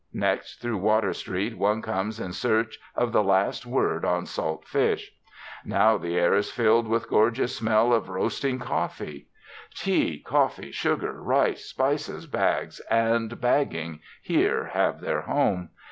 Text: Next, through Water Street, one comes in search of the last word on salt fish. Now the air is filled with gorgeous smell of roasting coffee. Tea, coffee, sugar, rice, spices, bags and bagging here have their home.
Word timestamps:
Next, 0.13 0.59
through 0.59 0.77
Water 0.77 1.13
Street, 1.13 1.59
one 1.59 1.83
comes 1.83 2.19
in 2.19 2.33
search 2.33 2.79
of 2.95 3.11
the 3.11 3.23
last 3.23 3.67
word 3.67 4.03
on 4.03 4.25
salt 4.25 4.65
fish. 4.65 5.11
Now 5.63 5.99
the 5.99 6.17
air 6.17 6.33
is 6.33 6.49
filled 6.51 6.87
with 6.87 7.07
gorgeous 7.07 7.55
smell 7.55 7.93
of 7.93 8.09
roasting 8.09 8.57
coffee. 8.57 9.27
Tea, 9.75 10.17
coffee, 10.19 10.71
sugar, 10.71 11.21
rice, 11.21 11.65
spices, 11.65 12.25
bags 12.25 12.79
and 12.89 13.39
bagging 13.39 13.99
here 14.23 14.71
have 14.73 15.01
their 15.01 15.21
home. 15.21 15.69